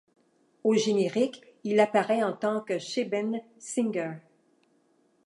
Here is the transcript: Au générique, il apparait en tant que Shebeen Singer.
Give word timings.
Au 0.63 0.73
générique, 0.73 1.43
il 1.63 1.79
apparait 1.79 2.23
en 2.23 2.33
tant 2.33 2.59
que 2.61 2.79
Shebeen 2.79 3.39
Singer. 3.59 4.13